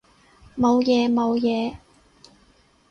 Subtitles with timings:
[0.57, 1.75] 冇嘢冇嘢